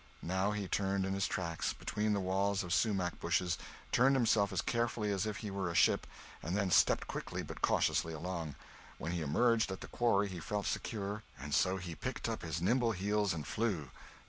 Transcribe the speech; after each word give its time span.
Now 0.23 0.49
he 0.49 0.67
turned 0.67 1.05
in 1.05 1.13
his 1.13 1.27
tracks, 1.27 1.73
between 1.73 2.13
the 2.13 2.19
walls 2.19 2.63
of 2.63 2.73
sumach 2.73 3.19
bushes—turned 3.19 4.15
himself 4.15 4.51
as 4.51 4.63
carefully 4.63 5.11
as 5.11 5.27
if 5.27 5.37
he 5.45 5.51
were 5.51 5.69
a 5.69 5.75
ship—and 5.75 6.57
then 6.57 6.71
stepped 6.71 7.05
quickly 7.05 7.43
but 7.43 7.61
cautiously 7.61 8.11
along. 8.11 8.55
When 8.97 9.11
he 9.11 9.21
emerged 9.21 9.71
at 9.71 9.81
the 9.81 9.87
quarry 9.87 10.27
he 10.27 10.39
felt 10.39 10.65
secure, 10.65 11.21
and 11.37 11.53
so 11.53 11.77
he 11.77 11.93
picked 11.93 12.27
up 12.27 12.41
his 12.41 12.63
nimble 12.63 12.93
heels 12.93 13.31
and 13.31 13.45
flew. 13.45 13.91